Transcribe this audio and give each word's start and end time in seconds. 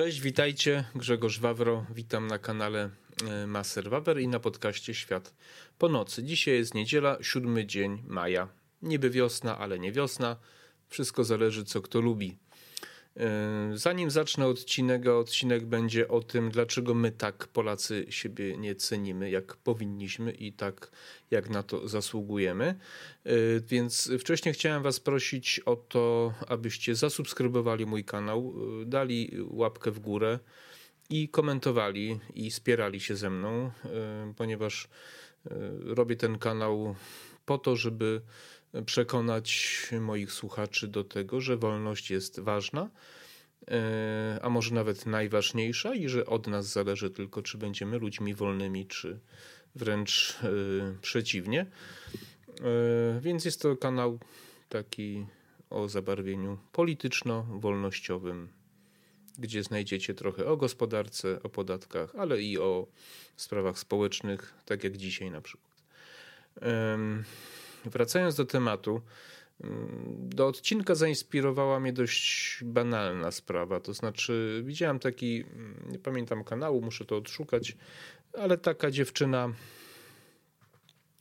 Cześć, 0.00 0.20
witajcie. 0.20 0.84
Grzegorz 0.94 1.40
Wawro. 1.40 1.86
Witam 1.94 2.26
na 2.26 2.38
kanale 2.38 2.90
e, 3.28 3.46
Maser 3.46 3.90
Wawer 3.90 4.20
i 4.20 4.28
na 4.28 4.40
podcaście 4.40 4.94
Świat 4.94 5.34
po 5.78 5.88
nocy. 5.88 6.22
Dzisiaj 6.22 6.54
jest 6.54 6.74
niedziela, 6.74 7.18
siódmy 7.22 7.66
dzień 7.66 8.02
maja. 8.06 8.48
Niby 8.82 9.10
wiosna, 9.10 9.58
ale 9.58 9.78
nie 9.78 9.92
wiosna. 9.92 10.36
Wszystko 10.88 11.24
zależy, 11.24 11.64
co 11.64 11.82
kto 11.82 12.00
lubi. 12.00 12.38
E, 13.16 13.70
zanim 13.74 14.10
zacznę 14.10 14.46
odcinek, 14.46 15.06
odcinek 15.06 15.66
będzie 15.66 16.08
o 16.08 16.20
tym, 16.20 16.50
dlaczego 16.50 16.94
my 16.94 17.12
tak 17.12 17.48
Polacy 17.48 18.06
siebie 18.08 18.56
nie 18.58 18.74
cenimy, 18.74 19.30
jak 19.30 19.56
powinniśmy 19.56 20.32
i 20.32 20.52
tak 20.52 20.90
jak 21.30 21.50
na 21.50 21.62
to 21.62 21.88
zasługujemy. 21.88 22.64
E, 23.24 23.32
więc 23.60 24.10
wcześniej 24.18 24.54
chciałem 24.54 24.82
Was 24.82 25.00
prosić 25.00 25.60
o 25.60 25.76
to, 25.76 26.34
abyście 26.48 26.94
zasubskrybowali 26.94 27.86
mój 27.86 28.04
kanał, 28.04 28.54
e, 28.82 28.84
dali 28.84 29.30
łapkę 29.50 29.90
w 29.90 29.98
górę 29.98 30.38
i 31.10 31.28
komentowali 31.28 32.20
i 32.34 32.50
wspierali 32.50 33.00
się 33.00 33.16
ze 33.16 33.30
mną, 33.30 33.70
ponieważ 34.36 34.88
robię 35.84 36.16
ten 36.16 36.38
kanał 36.38 36.94
po 37.46 37.58
to, 37.58 37.76
żeby 37.76 38.20
przekonać 38.86 39.80
moich 40.00 40.32
słuchaczy 40.32 40.88
do 40.88 41.04
tego, 41.04 41.40
że 41.40 41.56
wolność 41.56 42.10
jest 42.10 42.40
ważna, 42.40 42.90
e, 43.68 44.38
a 44.42 44.50
może 44.50 44.74
nawet 44.74 45.06
najważniejsza 45.06 45.94
i 45.94 46.08
że 46.08 46.26
od 46.26 46.46
nas 46.46 46.66
zależy 46.66 47.10
tylko, 47.10 47.42
czy 47.42 47.58
będziemy 47.58 47.98
ludźmi 47.98 48.34
wolnymi, 48.34 48.86
czy 48.86 49.20
wręcz 49.74 50.38
e, 50.42 50.48
przeciwnie. 51.02 51.60
E, 51.60 53.20
więc 53.20 53.44
jest 53.44 53.62
to 53.62 53.76
kanał 53.76 54.18
taki 54.68 55.26
o 55.70 55.88
zabarwieniu 55.88 56.58
polityczno-wolnościowym, 56.72 58.48
gdzie 59.38 59.62
znajdziecie 59.62 60.14
trochę 60.14 60.46
o 60.46 60.56
gospodarce, 60.56 61.42
o 61.42 61.48
podatkach, 61.48 62.14
ale 62.14 62.42
i 62.42 62.58
o 62.58 62.86
sprawach 63.36 63.78
społecznych, 63.78 64.54
tak 64.64 64.84
jak 64.84 64.96
dzisiaj 64.96 65.30
na 65.30 65.40
przykład. 65.40 65.70
Wracając 67.84 68.34
do 68.34 68.44
tematu, 68.44 69.00
mm, 69.60 70.28
do 70.28 70.46
odcinka 70.46 70.94
zainspirowała 70.94 71.80
mnie 71.80 71.92
dość 71.92 72.58
banalna 72.64 73.30
sprawa. 73.30 73.80
To 73.80 73.94
znaczy, 73.94 74.62
widziałem 74.66 74.98
taki, 74.98 75.44
mm, 75.52 75.86
nie 75.90 75.98
pamiętam 75.98 76.44
kanału, 76.44 76.82
muszę 76.82 77.04
to 77.04 77.16
odszukać, 77.16 77.76
ale 78.38 78.58
taka 78.58 78.90
dziewczyna 78.90 79.52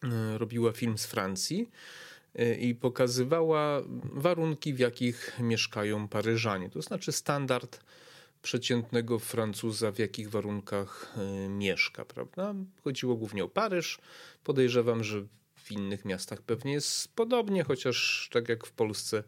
y, 0.03 0.37
robiła 0.37 0.71
film 0.71 0.97
z 0.97 1.05
Francji 1.05 1.69
y, 2.39 2.55
i 2.55 2.75
pokazywała 2.75 3.81
warunki, 4.13 4.73
w 4.73 4.80
jakich 4.80 5.39
mieszkają 5.39 6.07
Paryżanie. 6.07 6.69
To 6.69 6.81
znaczy 6.81 7.11
standard 7.11 7.80
przeciętnego 8.41 9.19
Francuza, 9.19 9.91
w 9.91 9.99
jakich 9.99 10.30
warunkach 10.30 11.15
y, 11.45 11.49
mieszka, 11.49 12.05
prawda? 12.05 12.55
Chodziło 12.83 13.15
głównie 13.15 13.43
o 13.43 13.49
Paryż. 13.49 13.99
Podejrzewam, 14.43 15.03
że 15.03 15.25
w 15.69 15.71
innych 15.71 16.05
miastach 16.05 16.41
pewnie 16.41 16.73
jest 16.73 17.15
podobnie, 17.15 17.63
chociaż 17.63 18.29
tak 18.31 18.49
jak 18.49 18.65
w 18.65 18.71
Polsce 18.71 19.23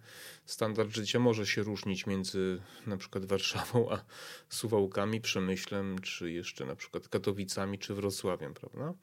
standard 0.45 0.95
życia 0.95 1.19
może 1.19 1.47
się 1.47 1.63
różnić 1.63 2.05
między 2.05 2.61
na 2.87 2.97
przykład 2.97 3.25
Warszawą 3.25 3.91
a 3.91 4.03
Suwałkami, 4.49 5.21
Przemyślem, 5.21 5.99
czy 5.99 6.31
jeszcze 6.31 6.65
na 6.65 6.75
przykład 6.75 7.07
Katowicami, 7.07 7.79
czy 7.79 7.93
Wrocławiem, 7.93 8.53
prawda? 8.53 8.93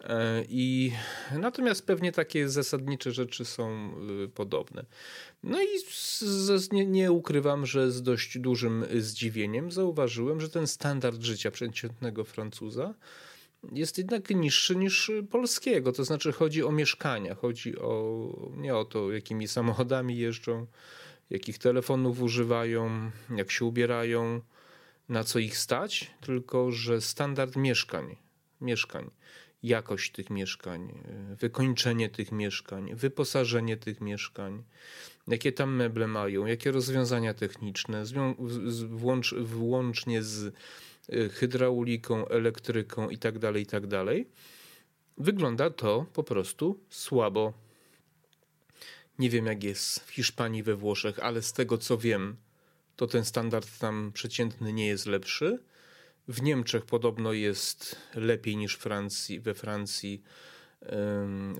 E, 0.00 0.44
I 0.48 0.92
natomiast 1.38 1.86
pewnie 1.86 2.12
takie 2.12 2.48
zasadnicze 2.48 3.12
rzeczy 3.12 3.44
są 3.44 3.94
y, 4.24 4.28
podobne. 4.28 4.84
No 5.42 5.62
i 5.62 5.78
z, 5.88 6.72
nie, 6.72 6.86
nie, 6.86 7.12
ukrywam, 7.12 7.66
że 7.66 7.90
z 7.90 8.02
dość 8.02 8.38
dużym 8.38 8.84
zdziwieniem 8.98 9.72
zauważyłem, 9.72 10.40
że 10.40 10.48
ten 10.48 10.66
standard 10.66 11.22
życia 11.22 11.50
przeciętnego 11.50 12.24
Francuza 12.24 12.94
jest 13.72 13.98
jednak 13.98 14.30
niższy 14.30 14.76
niż 14.76 15.10
polskiego. 15.30 15.92
To 15.92 16.04
znaczy 16.04 16.32
chodzi 16.32 16.64
o 16.64 16.72
mieszkania, 16.72 17.34
chodzi 17.34 17.78
o 17.78 18.26
nie 18.56 18.76
o 18.76 18.84
to, 18.84 19.12
jakimi 19.12 19.48
samochodami 19.48 20.18
jeżdżą, 20.18 20.66
jakich 21.30 21.58
telefonów 21.58 22.22
używają, 22.22 23.10
jak 23.36 23.50
się 23.50 23.64
ubierają, 23.64 24.40
na 25.08 25.24
co 25.24 25.38
ich 25.38 25.58
stać, 25.58 26.10
tylko 26.20 26.70
że 26.70 27.00
standard 27.00 27.56
mieszkań, 27.56 28.16
mieszkań, 28.60 29.10
jakość 29.62 30.12
tych 30.12 30.30
mieszkań, 30.30 30.98
wykończenie 31.38 32.08
tych 32.08 32.32
mieszkań, 32.32 32.94
wyposażenie 32.94 33.76
tych 33.76 34.00
mieszkań, 34.00 34.62
jakie 35.28 35.52
tam 35.52 35.74
meble 35.74 36.06
mają, 36.06 36.46
jakie 36.46 36.70
rozwiązania 36.70 37.34
techniczne, 37.34 38.04
włącz, 38.88 39.34
włącznie 39.34 40.22
z 40.22 40.54
Y, 41.08 41.28
hydrauliką, 41.28 42.28
elektryką 42.28 43.08
tak 43.20 43.34
itd., 43.34 43.64
tak 43.66 43.82
wygląda 45.18 45.70
to 45.70 46.06
po 46.12 46.22
prostu 46.22 46.80
słabo. 46.90 47.52
Nie 49.18 49.30
wiem, 49.30 49.46
jak 49.46 49.64
jest 49.64 50.00
w 50.00 50.10
Hiszpanii, 50.10 50.62
we 50.62 50.76
Włoszech, 50.76 51.18
ale 51.18 51.42
z 51.42 51.52
tego 51.52 51.78
co 51.78 51.98
wiem, 51.98 52.36
to 52.96 53.06
ten 53.06 53.24
standard 53.24 53.78
tam 53.78 54.12
przeciętny 54.14 54.72
nie 54.72 54.86
jest 54.86 55.06
lepszy. 55.06 55.62
W 56.28 56.42
Niemczech 56.42 56.84
podobno 56.84 57.32
jest 57.32 57.96
lepiej 58.14 58.56
niż 58.56 58.74
Francji, 58.74 59.40
we 59.40 59.54
Francji, 59.54 60.22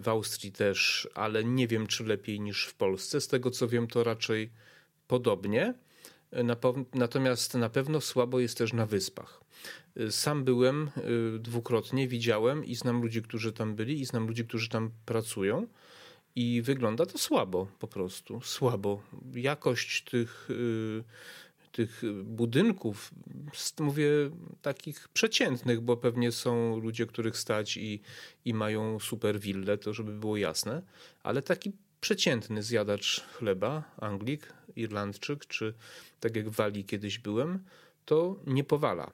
w 0.00 0.09
Austrii 0.09 0.53
też, 0.53 1.09
ale 1.15 1.44
nie 1.44 1.69
wiem, 1.69 1.87
czy 1.87 2.05
lepiej 2.05 2.41
niż 2.41 2.66
w 2.66 2.75
Polsce. 2.75 3.21
Z 3.21 3.28
tego 3.28 3.50
co 3.50 3.69
wiem, 3.69 3.87
to 3.87 4.05
raczej 4.05 4.50
podobnie. 5.06 5.75
Natomiast 6.94 7.55
na 7.55 7.69
pewno 7.69 8.00
słabo 8.00 8.41
jest 8.41 8.59
też 8.59 8.72
na 8.72 8.87
wyspach. 8.87 9.41
Sam 10.11 10.44
byłem 10.44 10.91
y, 11.37 11.38
dwukrotnie, 11.38 12.09
widziałem 12.09 12.65
i 12.65 12.75
znam 12.75 13.03
ludzi, 13.03 13.22
którzy 13.22 13.53
tam 13.53 13.75
byli, 13.75 14.00
i 14.00 14.05
znam 14.05 14.27
ludzi, 14.27 14.44
którzy 14.44 14.69
tam 14.69 14.91
pracują. 15.06 15.66
I 16.37 16.62
wygląda 16.62 17.06
to 17.06 17.19
słabo, 17.19 17.66
po 17.78 17.88
prostu 17.88 18.41
słabo. 18.41 19.03
Jakość 19.34 20.05
tych, 20.05 20.50
y, 20.50 21.05
tych 21.72 22.03
budynków, 22.25 23.10
mówię 23.81 24.09
takich 24.62 25.09
przeciętnych, 25.09 25.81
bo 25.81 25.97
pewnie 25.97 26.33
są 26.33 26.81
ludzie, 26.81 27.06
których 27.06 27.37
stać 27.37 27.77
i, 27.77 28.00
i 28.44 28.55
mają 28.55 28.99
super 28.99 29.41
willę, 29.41 29.78
to 29.78 29.94
żeby 29.94 30.12
było 30.12 30.37
jasne, 30.37 30.82
ale 31.22 31.43
taki 31.43 31.72
przeciętny 32.00 32.62
zjadacz 32.62 33.21
chleba, 33.21 33.82
Anglik, 33.97 34.53
Irlandczyk, 34.77 35.47
czy 35.47 35.75
tak 36.21 36.37
jak 36.37 36.50
w 36.50 36.55
Walii 36.55 36.84
kiedyś 36.84 37.19
byłem, 37.19 37.65
to 38.05 38.37
nie 38.47 38.65
powala. 38.65 39.11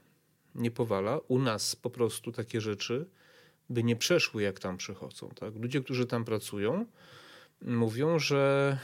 Nie 0.54 0.70
powala. 0.70 1.18
U 1.28 1.38
nas 1.38 1.76
po 1.76 1.90
prostu 1.90 2.32
takie 2.32 2.60
rzeczy 2.60 3.06
by 3.70 3.84
nie 3.84 3.96
przeszły, 3.96 4.42
jak 4.42 4.60
tam 4.60 4.76
przychodzą. 4.76 5.30
Tak? 5.30 5.54
Ludzie, 5.54 5.80
którzy 5.80 6.06
tam 6.06 6.24
pracują, 6.24 6.86
mówią, 7.62 8.18
że, 8.18 8.78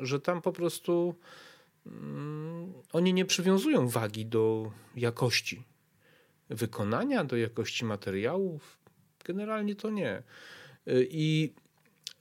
że 0.00 0.20
tam 0.20 0.42
po 0.42 0.52
prostu 0.52 1.14
oni 2.92 3.14
nie 3.14 3.24
przywiązują 3.24 3.88
wagi 3.88 4.26
do 4.26 4.72
jakości 4.96 5.64
wykonania, 6.48 7.24
do 7.24 7.36
jakości 7.36 7.84
materiałów. 7.84 8.78
Generalnie 9.24 9.74
to 9.74 9.90
nie. 9.90 10.22
I 11.10 11.54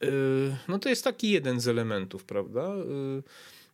y, 0.03 0.55
no 0.67 0.79
to 0.79 0.89
jest 0.89 1.03
taki 1.03 1.29
jeden 1.29 1.59
z 1.59 1.67
elementów, 1.67 2.23
prawda? 2.23 2.75
Y, 2.75 3.23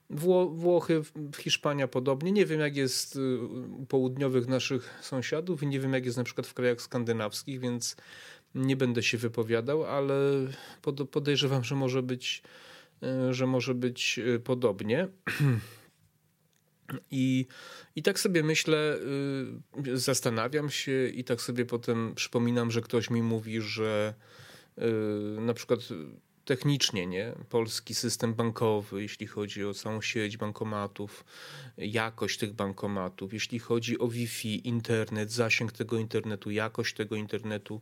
Wło 0.09 0.49
Włochy, 0.49 1.01
Hiszpania 1.37 1.87
podobnie. 1.87 2.31
Nie 2.31 2.45
wiem, 2.45 2.59
jak 2.59 2.75
jest 2.75 3.15
y, 3.15 3.39
u 3.77 3.85
południowych 3.85 4.47
naszych 4.47 4.99
sąsiadów 5.01 5.63
i 5.63 5.67
nie 5.67 5.79
wiem, 5.79 5.93
jak 5.93 6.05
jest 6.05 6.17
na 6.17 6.23
przykład 6.23 6.47
w 6.47 6.53
krajach 6.53 6.81
skandynawskich, 6.81 7.59
więc 7.59 7.95
nie 8.55 8.75
będę 8.75 9.03
się 9.03 9.17
wypowiadał, 9.17 9.83
ale 9.83 10.15
podejrzewam, 11.11 11.63
że 11.63 11.75
może 11.75 12.03
być, 12.03 12.43
y, 13.29 13.33
że 13.33 13.47
może 13.47 13.75
być 13.75 14.19
y, 14.19 14.39
podobnie. 14.39 15.07
I, 17.11 17.45
I 17.95 18.03
tak 18.03 18.19
sobie 18.19 18.43
myślę, 18.43 18.99
zastanawiam 19.93 20.69
się, 20.69 21.07
i 21.07 21.23
tak 21.23 21.41
sobie 21.41 21.65
potem 21.65 22.15
przypominam, 22.15 22.71
że 22.71 22.81
ktoś 22.81 23.09
mi 23.09 23.23
mówi, 23.23 23.61
że 23.61 24.13
na 25.39 25.53
przykład 25.53 25.79
technicznie, 26.45 27.07
nie? 27.07 27.33
Polski 27.49 27.95
system 27.95 28.33
bankowy, 28.33 29.01
jeśli 29.01 29.27
chodzi 29.27 29.65
o 29.65 29.73
całą 29.73 30.01
sieć 30.01 30.37
bankomatów, 30.37 31.25
jakość 31.77 32.37
tych 32.37 32.53
bankomatów, 32.53 33.33
jeśli 33.33 33.59
chodzi 33.59 33.99
o 33.99 34.07
Wi-Fi, 34.07 34.67
internet, 34.67 35.31
zasięg 35.31 35.71
tego 35.71 35.97
internetu, 35.97 36.51
jakość 36.51 36.95
tego 36.95 37.15
internetu. 37.15 37.81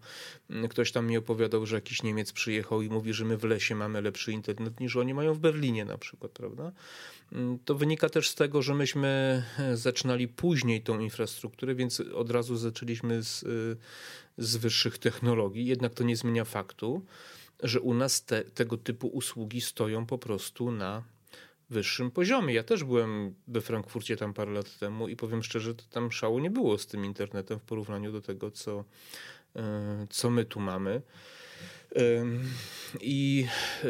Ktoś 0.69 0.91
tam 0.91 1.07
mi 1.07 1.17
opowiadał, 1.17 1.65
że 1.65 1.75
jakiś 1.75 2.03
Niemiec 2.03 2.31
przyjechał 2.31 2.81
i 2.81 2.89
mówi, 2.89 3.13
że 3.13 3.25
my 3.25 3.37
w 3.37 3.43
lesie 3.43 3.75
mamy 3.75 4.01
lepszy 4.01 4.31
internet 4.31 4.79
niż 4.79 4.95
oni 4.95 5.13
mają 5.13 5.33
w 5.33 5.39
Berlinie 5.39 5.85
na 5.85 5.97
przykład, 5.97 6.31
prawda? 6.31 6.71
To 7.65 7.75
wynika 7.75 8.09
też 8.09 8.29
z 8.29 8.35
tego, 8.35 8.61
że 8.61 8.75
myśmy 8.75 9.43
zaczynali 9.73 10.27
później 10.27 10.81
tą 10.81 10.99
infrastrukturę, 10.99 11.75
więc 11.75 11.99
od 11.99 12.31
razu 12.31 12.57
zaczęliśmy 12.57 13.23
z, 13.23 13.45
z 14.37 14.57
wyższych 14.57 14.97
technologii, 14.97 15.65
jednak 15.65 15.93
to 15.93 16.03
nie 16.03 16.15
zmienia 16.15 16.45
faktu, 16.45 17.05
że 17.63 17.81
u 17.81 17.93
nas 17.93 18.25
te, 18.25 18.43
tego 18.43 18.77
typu 18.77 19.07
usługi 19.07 19.61
stoją 19.61 20.05
po 20.05 20.17
prostu 20.17 20.71
na 20.71 21.03
wyższym 21.69 22.11
poziomie. 22.11 22.53
Ja 22.53 22.63
też 22.63 22.83
byłem 22.83 23.35
we 23.47 23.61
Frankfurcie 23.61 24.17
tam 24.17 24.33
parę 24.33 24.51
lat 24.51 24.77
temu 24.79 25.07
i 25.07 25.15
powiem 25.15 25.43
szczerze, 25.43 25.75
to 25.75 25.83
tam 25.89 26.11
szału 26.11 26.39
nie 26.39 26.49
było 26.49 26.77
z 26.77 26.87
tym 26.87 27.05
internetem 27.05 27.59
w 27.59 27.63
porównaniu 27.63 28.11
do 28.11 28.21
tego, 28.21 28.51
co, 28.51 28.85
e, 29.55 30.07
co 30.09 30.29
my 30.29 30.45
tu 30.45 30.59
mamy. 30.59 31.01
I, 33.01 33.45
e, 33.83 33.87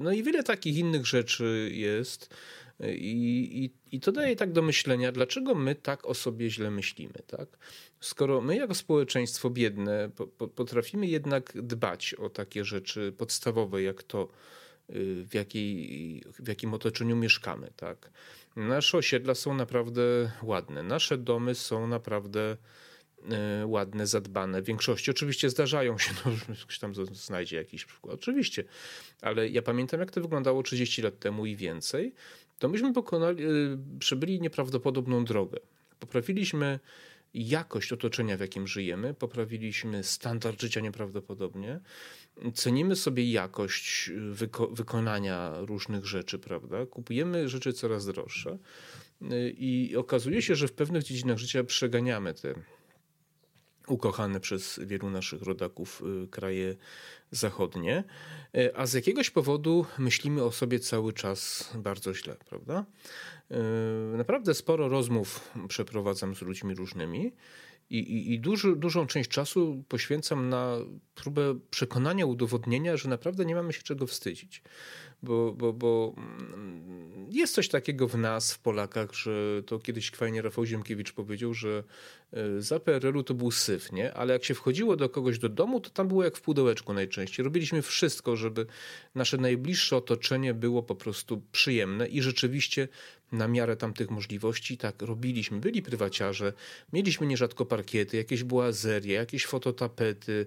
no 0.00 0.12
i 0.12 0.22
wiele 0.22 0.42
takich 0.42 0.76
innych 0.76 1.06
rzeczy 1.06 1.70
jest. 1.72 2.34
I, 2.80 3.64
i, 3.64 3.70
I 3.92 4.00
to 4.00 4.12
daje 4.12 4.36
tak 4.36 4.52
do 4.52 4.62
myślenia, 4.62 5.12
dlaczego 5.12 5.54
my 5.54 5.74
tak 5.74 6.06
o 6.06 6.14
sobie 6.14 6.50
źle 6.50 6.70
myślimy. 6.70 7.14
Tak? 7.26 7.48
Skoro 8.00 8.40
my, 8.40 8.56
jako 8.56 8.74
społeczeństwo 8.74 9.50
biedne, 9.50 10.10
po, 10.16 10.26
po, 10.26 10.48
potrafimy 10.48 11.06
jednak 11.06 11.52
dbać 11.62 12.14
o 12.14 12.30
takie 12.30 12.64
rzeczy 12.64 13.12
podstawowe, 13.18 13.82
jak 13.82 14.02
to, 14.02 14.28
y, 14.90 15.24
w, 15.24 15.34
jakiej, 15.34 16.24
w 16.38 16.48
jakim 16.48 16.74
otoczeniu 16.74 17.16
mieszkamy. 17.16 17.70
Tak? 17.76 18.10
Nasze 18.56 18.98
osiedla 18.98 19.34
są 19.34 19.54
naprawdę 19.54 20.02
ładne, 20.42 20.82
nasze 20.82 21.18
domy 21.18 21.54
są 21.54 21.86
naprawdę 21.86 22.56
y, 23.62 23.66
ładne, 23.66 24.06
zadbane 24.06 24.62
w 24.62 24.64
większości. 24.64 25.10
Oczywiście 25.10 25.50
zdarzają 25.50 25.98
się, 25.98 26.10
no, 26.48 26.54
ktoś 26.62 26.78
tam 26.78 26.94
znajdzie 26.94 27.56
jakiś 27.56 27.84
przykład, 27.84 28.14
oczywiście, 28.14 28.64
ale 29.20 29.48
ja 29.48 29.62
pamiętam, 29.62 30.00
jak 30.00 30.10
to 30.10 30.20
wyglądało 30.20 30.62
30 30.62 31.02
lat 31.02 31.18
temu 31.18 31.46
i 31.46 31.56
więcej 31.56 32.14
to 32.58 32.68
myśmy 32.68 32.92
pokonali, 32.92 33.44
y, 33.44 33.78
przebyli 33.98 34.40
nieprawdopodobną 34.40 35.24
drogę. 35.24 35.58
Poprawiliśmy 35.98 36.78
jakość 37.34 37.92
otoczenia, 37.92 38.36
w 38.36 38.40
jakim 38.40 38.66
żyjemy, 38.66 39.14
poprawiliśmy 39.14 40.04
standard 40.04 40.60
życia 40.60 40.80
nieprawdopodobnie. 40.80 41.80
Cenimy 42.54 42.96
sobie 42.96 43.30
jakość 43.30 44.10
wyko 44.30 44.66
wykonania 44.66 45.52
różnych 45.60 46.06
rzeczy, 46.06 46.38
prawda? 46.38 46.86
Kupujemy 46.86 47.48
rzeczy 47.48 47.72
coraz 47.72 48.06
droższe 48.06 48.58
y, 49.22 49.54
i 49.58 49.96
okazuje 49.96 50.42
się, 50.42 50.54
że 50.54 50.68
w 50.68 50.72
pewnych 50.72 51.02
dziedzinach 51.02 51.38
życia 51.38 51.64
przeganiamy 51.64 52.34
te 52.34 52.54
ukochane 53.90 54.40
przez 54.40 54.80
wielu 54.82 55.10
naszych 55.10 55.42
rodaków 55.42 56.02
y, 56.24 56.28
kraje 56.28 56.76
zachodnie, 57.30 58.04
y, 58.56 58.76
a 58.76 58.86
z 58.86 58.92
jakiegoś 58.92 59.30
powodu 59.30 59.86
myślimy 59.98 60.42
o 60.44 60.52
sobie 60.52 60.80
cały 60.80 61.12
czas 61.12 61.70
bardzo 61.74 62.14
źle, 62.14 62.36
prawda? 62.48 62.84
Y, 63.50 64.16
naprawdę 64.16 64.54
sporo 64.54 64.88
rozmów 64.88 65.52
przeprowadzam 65.68 66.34
z 66.34 66.42
ludźmi 66.42 66.74
różnymi 66.74 67.32
i, 67.90 67.98
i, 67.98 68.34
i 68.34 68.40
dużą 68.76 69.06
część 69.06 69.30
czasu 69.30 69.84
poświęcam 69.88 70.48
na 70.48 70.76
próbę 71.14 71.58
przekonania, 71.70 72.26
udowodnienia, 72.26 72.96
że 72.96 73.08
naprawdę 73.08 73.44
nie 73.44 73.54
mamy 73.54 73.72
się 73.72 73.82
czego 73.82 74.06
wstydzić 74.06 74.62
bo, 75.22 75.52
bo, 75.52 75.72
bo 75.72 76.14
mm, 76.16 77.26
jest 77.30 77.54
coś 77.54 77.68
takiego 77.68 78.08
w 78.08 78.18
nas, 78.18 78.52
w 78.52 78.58
Polakach, 78.58 79.14
że 79.14 79.62
to 79.66 79.78
kiedyś 79.78 80.10
fajnie 80.10 80.42
Rafał 80.42 80.66
Ziemkiewicz 80.66 81.12
powiedział, 81.12 81.54
że 81.54 81.84
e, 82.32 82.62
za 82.62 82.80
PRL-u 82.80 83.22
to 83.22 83.34
był 83.34 83.50
syf, 83.50 83.92
nie? 83.92 84.14
Ale 84.14 84.32
jak 84.32 84.44
się 84.44 84.54
wchodziło 84.54 84.96
do 84.96 85.08
kogoś 85.08 85.38
do 85.38 85.48
domu, 85.48 85.80
to 85.80 85.90
tam 85.90 86.08
było 86.08 86.24
jak 86.24 86.36
w 86.36 86.40
pudełeczku 86.40 86.94
najczęściej. 86.94 87.44
Robiliśmy 87.44 87.82
wszystko, 87.82 88.36
żeby 88.36 88.66
nasze 89.14 89.36
najbliższe 89.36 89.96
otoczenie 89.96 90.54
było 90.54 90.82
po 90.82 90.94
prostu 90.94 91.42
przyjemne 91.52 92.08
i 92.08 92.22
rzeczywiście 92.22 92.88
na 93.32 93.48
miarę 93.48 93.76
tamtych 93.76 94.10
możliwości 94.10 94.76
tak 94.76 95.02
robiliśmy. 95.02 95.60
Byli 95.60 95.82
prywaciarze, 95.82 96.52
mieliśmy 96.92 97.26
nierzadko 97.26 97.66
parkiety, 97.66 98.16
jakieś 98.16 98.42
błazerie, 98.42 99.14
jakieś 99.14 99.46
fototapety, 99.46 100.46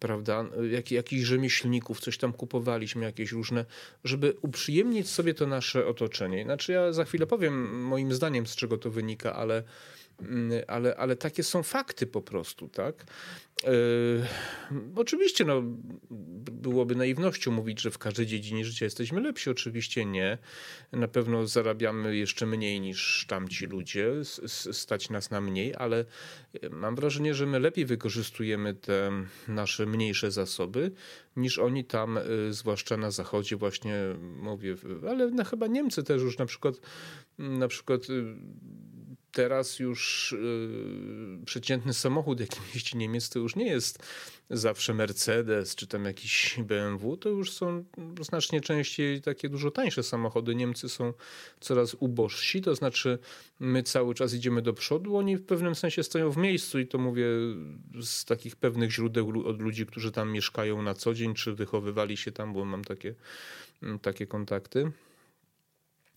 prawda, 0.00 0.44
jak, 0.70 0.90
jakichś 0.90 1.22
rzemieślników, 1.22 2.00
coś 2.00 2.18
tam 2.18 2.32
kupowaliśmy, 2.32 3.04
jakieś 3.04 3.32
różne, 3.32 3.64
żeby 4.04 4.36
uprzyjemnić 4.42 5.08
sobie 5.08 5.34
to 5.34 5.46
nasze 5.46 5.86
otoczenie. 5.86 6.44
Znaczy 6.44 6.72
ja 6.72 6.92
za 6.92 7.04
chwilę 7.04 7.26
powiem 7.26 7.82
moim 7.84 8.12
zdaniem, 8.12 8.46
z 8.46 8.56
czego 8.56 8.78
to 8.78 8.90
wynika, 8.90 9.36
ale 9.36 9.62
ale, 10.66 10.96
ale 10.96 11.16
takie 11.16 11.42
są 11.42 11.62
fakty 11.62 12.06
po 12.06 12.22
prostu, 12.22 12.68
tak? 12.68 13.04
Yy, 13.64 14.26
oczywiście 14.96 15.44
no, 15.44 15.62
byłoby 16.50 16.94
naiwnością 16.94 17.50
mówić, 17.50 17.80
że 17.80 17.90
w 17.90 17.98
każdej 17.98 18.26
dziedzinie 18.26 18.64
życia 18.64 18.84
jesteśmy 18.84 19.20
lepsi. 19.20 19.50
Oczywiście 19.50 20.04
nie. 20.04 20.38
Na 20.92 21.08
pewno 21.08 21.46
zarabiamy 21.46 22.16
jeszcze 22.16 22.46
mniej 22.46 22.80
niż 22.80 23.26
tamci 23.28 23.66
ludzie, 23.66 24.12
stać 24.72 25.10
nas 25.10 25.30
na 25.30 25.40
mniej, 25.40 25.74
ale 25.74 26.04
mam 26.70 26.96
wrażenie, 26.96 27.34
że 27.34 27.46
my 27.46 27.58
lepiej 27.58 27.86
wykorzystujemy 27.86 28.74
te 28.74 29.10
nasze 29.48 29.86
mniejsze 29.86 30.30
zasoby 30.30 30.92
niż 31.36 31.58
oni 31.58 31.84
tam, 31.84 32.18
y, 32.18 32.52
zwłaszcza 32.52 32.96
na 32.96 33.10
zachodzie 33.10 33.56
właśnie 33.56 33.94
mówię, 34.36 34.76
ale 35.08 35.30
no, 35.30 35.44
chyba 35.44 35.66
Niemcy 35.66 36.02
też 36.02 36.22
już 36.22 36.38
na 36.38 36.46
przykład 36.46 36.80
na 37.38 37.68
przykład 37.68 38.06
teraz 39.32 39.78
już 39.78 40.34
yy, 40.40 41.44
przeciętny 41.46 41.94
samochód, 41.94 42.40
jakim 42.40 42.62
jeździ 42.74 42.96
Niemiec, 42.96 43.28
to 43.28 43.38
już 43.38 43.56
nie 43.56 43.66
jest 43.66 43.98
zawsze 44.50 44.94
Mercedes 44.94 45.74
czy 45.74 45.86
tam 45.86 46.04
jakiś 46.04 46.58
BMW, 46.58 47.16
to 47.16 47.28
już 47.28 47.52
są 47.52 47.84
znacznie 48.20 48.60
częściej 48.60 49.20
takie 49.20 49.48
dużo 49.48 49.70
tańsze 49.70 50.02
samochody. 50.02 50.54
Niemcy 50.54 50.88
są 50.88 51.12
coraz 51.60 51.96
ubożsi, 52.00 52.60
to 52.60 52.74
znaczy 52.74 53.18
my 53.60 53.82
cały 53.82 54.14
czas 54.14 54.34
idziemy 54.34 54.62
do 54.62 54.72
przodu, 54.72 55.16
oni 55.16 55.36
w 55.36 55.46
pewnym 55.46 55.74
sensie 55.74 56.02
stoją 56.02 56.30
w 56.30 56.36
miejscu 56.36 56.78
i 56.78 56.86
to 56.86 56.98
mówię 56.98 57.26
z 58.02 58.24
takich 58.24 58.56
pewnych 58.56 58.92
źródeł 58.92 59.48
od 59.48 59.60
ludzi, 59.60 59.86
którzy 59.86 60.12
tam 60.12 60.32
mieszkają 60.32 60.82
na 60.82 60.94
co 60.94 61.14
dzień, 61.14 61.34
czy 61.34 61.54
wychowywali 61.54 62.16
się 62.16 62.32
tam, 62.32 62.52
bo 62.52 62.64
mam 62.64 62.84
takie, 62.84 63.14
takie 64.02 64.26
kontakty 64.26 64.92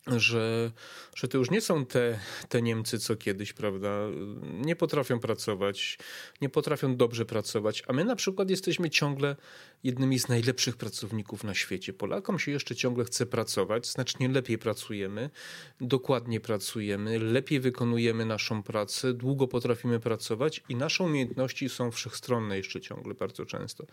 że, 0.08 0.72
że 1.16 1.28
to 1.28 1.38
już 1.38 1.52
nie 1.52 1.62
są 1.62 1.86
te, 1.86 2.20
te 2.50 2.62
Niemcy, 2.62 3.00
co 3.00 3.16
kiedyś, 3.16 3.54
prawda? 3.54 4.00
Nie 4.42 4.76
potrafią 4.76 5.20
pracować, 5.20 5.98
nie 6.42 6.50
potrafią 6.50 6.96
dobrze 6.96 7.26
pracować, 7.26 7.84
a 7.88 7.94
my 7.94 8.06
na 8.06 8.16
przykład 8.16 8.50
jesteśmy 8.50 8.90
ciągle 8.90 9.36
jednymi 9.84 10.20
z 10.20 10.28
najlepszych 10.28 10.78
pracowników 10.78 11.44
na 11.44 11.54
świecie. 11.54 11.94
Polakom 11.94 12.40
się 12.40 12.52
jeszcze 12.52 12.76
ciągle 12.76 13.06
chce 13.06 13.26
pracować, 13.26 13.88
znacznie 13.88 14.30
lepiej 14.30 14.58
pracujemy, 14.58 15.30
dokładnie 15.82 16.40
pracujemy, 16.40 17.20
lepiej 17.20 17.60
wykonujemy 17.60 18.26
naszą 18.26 18.64
pracę, 18.64 19.14
długo 19.14 19.48
potrafimy 19.48 20.00
pracować 20.00 20.64
i 20.70 20.76
nasze 20.76 21.04
umiejętności 21.04 21.70
są 21.70 21.92
wszechstronne 21.92 22.58
jeszcze 22.58 22.82
ciągle 22.82 23.14
bardzo 23.14 23.46
często. 23.46 23.86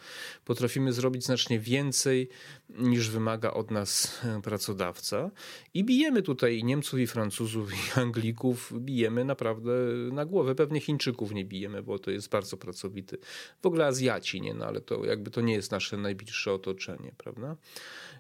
Potrafimy 0.45 0.93
zrobić 0.93 1.25
znacznie 1.25 1.61
więcej 1.61 2.29
niż 2.69 3.11
wymaga 3.11 3.51
od 3.51 3.71
nas 3.71 4.21
e, 4.25 4.43
pracodawca 4.43 5.31
i 5.75 5.85
bijemy 5.85 6.00
tutaj 6.25 6.65
Niemców 6.65 7.01
i 7.01 7.07
Francuzów 7.07 7.73
i 7.73 7.77
Anglików, 8.01 8.73
bijemy 8.77 9.25
naprawdę 9.25 9.73
na 10.13 10.25
głowę. 10.25 10.55
Pewnie 10.55 10.81
Chińczyków 10.81 11.33
nie 11.33 11.45
bijemy, 11.45 11.83
bo 11.83 11.99
to 11.99 12.11
jest 12.11 12.29
bardzo 12.29 12.57
pracowity. 12.57 13.19
W 13.63 13.67
ogóle 13.67 13.87
Azjaci, 13.87 14.41
nie? 14.41 14.55
No 14.55 14.67
ale 14.67 14.81
to 14.81 15.05
jakby 15.05 15.31
to 15.31 15.41
nie 15.41 15.55
jest 15.55 15.71
nasze 15.71 15.97
najbliższe 15.97 16.53
otoczenie, 16.53 17.13
prawda? 17.19 17.57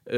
Yy, 0.06 0.12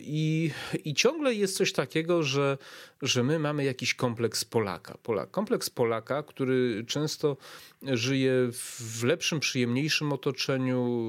I, 0.00 0.50
I 0.84 0.94
ciągle 0.94 1.34
jest 1.34 1.56
coś 1.56 1.72
takiego, 1.72 2.22
że, 2.22 2.58
że 3.02 3.22
my 3.22 3.38
mamy 3.38 3.64
jakiś 3.64 3.94
kompleks 3.94 4.44
Polaka. 4.44 4.98
Polak. 5.02 5.30
Kompleks 5.30 5.70
Polaka, 5.70 6.22
który 6.22 6.84
często 6.86 7.36
żyje 7.82 8.32
w 8.52 9.04
lepszym, 9.04 9.40
przyjemniejszym 9.40 10.12
otoczeniu, 10.12 11.04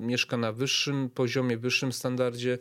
mieszka 0.00 0.36
na 0.36 0.52
wyższym 0.52 1.10
poziomie, 1.10 1.56
wyższym 1.56 1.92
standardzie, 1.92 2.58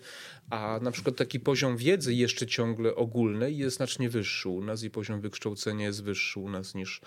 a 0.50 0.80
na 0.82 0.92
przykład 0.92 1.16
taki 1.16 1.40
poziom 1.40 1.78
wiedzy 1.78 2.14
jeszcze 2.14 2.48
ciągle 2.48 2.61
ogólnej 2.96 3.58
jest 3.58 3.78
znacznie 3.78 4.10
wyższy 4.10 4.50
u 4.50 4.64
nas 4.64 4.84
i 4.84 4.90
poziom 4.90 5.22
wykształcenia 5.22 5.86
jest 5.86 6.04
wyższy 6.04 6.40
u 6.40 6.50
nas 6.50 6.76
niż, 6.76 7.02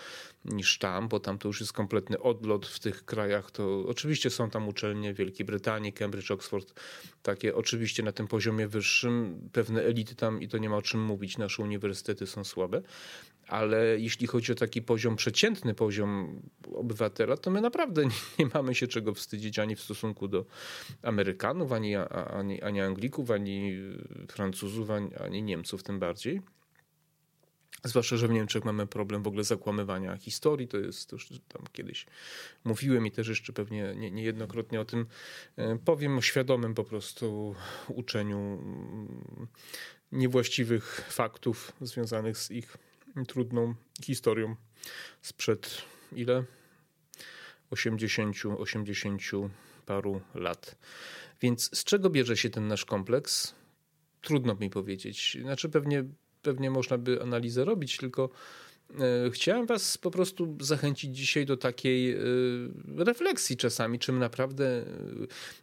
niż 0.44 0.78
tam, 0.78 1.08
bo 1.08 1.20
tam 1.20 1.38
to 1.38 1.48
już 1.48 1.60
jest 1.60 1.72
kompletny 1.72 2.20
odlot 2.20 2.66
w 2.66 2.78
tych 2.80 3.04
krajach. 3.04 3.50
To 3.50 3.84
oczywiście 3.86 4.30
są 4.30 4.50
tam 4.50 4.68
uczelnie 4.68 5.14
Wielkiej 5.14 5.46
Brytanii, 5.46 5.92
Cambridge, 5.92 6.30
Oxford, 6.30 6.80
takie 7.22 7.54
oczywiście 7.56 8.02
na 8.02 8.12
tym 8.12 8.28
poziomie 8.28 8.68
wyższym, 8.68 9.48
pewne 9.52 9.82
elity 9.82 10.14
tam 10.14 10.42
i 10.42 10.48
to 10.48 10.58
nie 10.58 10.68
ma 10.68 10.76
o 10.76 10.82
czym 10.82 11.04
mówić, 11.04 11.38
nasze 11.38 11.62
uniwersytety 11.62 12.26
są 12.26 12.44
słabe, 12.44 12.82
ale 13.48 14.00
jeśli 14.00 14.26
chodzi 14.26 14.52
o 14.52 14.54
taki 14.54 14.82
poziom 14.82 15.16
przeciętny, 15.16 15.74
poziom 15.74 16.42
obywatela, 16.74 17.36
to 17.36 17.50
my 17.50 17.60
naprawdę 17.60 18.04
nie, 18.04 18.10
nie 18.38 18.50
mamy 18.54 18.74
się 18.74 18.86
czego 18.86 19.14
wstydzić 19.14 19.58
ani 19.58 19.76
w 19.76 19.80
stosunku 19.80 20.28
do 20.28 20.44
Amerykanów, 21.02 21.72
ani, 21.72 21.96
ani, 21.96 22.62
ani 22.62 22.80
Anglików, 22.80 23.30
ani 23.30 23.76
Francuzów, 24.28 24.90
ani, 24.90 25.14
ani 25.14 25.42
Niemców 25.42 25.82
tym 25.82 25.98
bardziej. 25.98 26.40
Zwłaszcza, 27.84 28.16
że 28.16 28.28
w 28.28 28.30
Niemczech 28.30 28.64
mamy 28.64 28.86
problem 28.86 29.22
w 29.22 29.26
ogóle 29.26 29.44
zakłamywania 29.44 30.16
historii. 30.16 30.68
To 30.68 30.78
jest 30.78 31.12
już 31.12 31.28
tam 31.48 31.62
kiedyś 31.72 32.06
mówiłem 32.64 33.06
i 33.06 33.10
też 33.10 33.28
jeszcze 33.28 33.52
pewnie 33.52 33.94
nie, 33.96 34.10
niejednokrotnie 34.10 34.80
o 34.80 34.84
tym 34.84 35.06
e, 35.56 35.78
powiem, 35.84 36.18
o 36.18 36.22
świadomym 36.22 36.74
po 36.74 36.84
prostu 36.84 37.54
uczeniu 37.88 38.38
mm, 38.38 39.46
niewłaściwych 40.12 41.06
faktów 41.08 41.72
związanych 41.80 42.38
z 42.38 42.50
ich 42.50 42.76
trudną 43.28 43.74
historią 44.04 44.56
sprzed 45.22 45.82
ile? 46.12 46.44
80, 47.70 48.36
80 48.58 49.22
paru 49.86 50.20
lat. 50.34 50.76
Więc 51.40 51.78
z 51.78 51.84
czego 51.84 52.10
bierze 52.10 52.36
się 52.36 52.50
ten 52.50 52.68
nasz 52.68 52.84
kompleks? 52.84 53.54
trudno 54.24 54.54
mi 54.54 54.70
powiedzieć. 54.70 55.38
Znaczy 55.42 55.68
pewnie, 55.68 56.04
pewnie 56.42 56.70
można 56.70 56.98
by 56.98 57.22
analizę 57.22 57.64
robić, 57.64 57.96
tylko 57.96 58.30
chciałem 59.30 59.66
Was 59.66 59.98
po 59.98 60.10
prostu 60.10 60.56
zachęcić 60.60 61.16
dzisiaj 61.16 61.46
do 61.46 61.56
takiej 61.56 62.12
e, 62.12 62.18
refleksji 62.96 63.56
czasami, 63.56 63.98
czym 63.98 64.18
naprawdę 64.18 64.66
e, 64.66 64.84